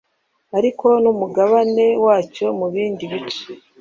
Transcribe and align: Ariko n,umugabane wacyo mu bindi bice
Ariko 0.57 0.87
n,umugabane 1.03 1.85
wacyo 2.05 2.47
mu 2.59 2.67
bindi 2.73 3.03
bice 3.11 3.47